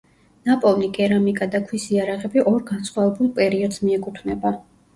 [0.49, 4.59] ნაპოვნი კერამიკა და ქვის იარაღები ორ განსხვავებულ პერიოდს მიეკუთვნება.